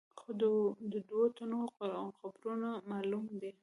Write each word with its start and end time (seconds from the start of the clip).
خو 0.19 0.29
د 0.41 0.93
دوو 1.09 1.21
تنو 1.35 1.59
قبرونه 2.21 2.69
معلوم 2.89 3.25
دي. 3.41 3.51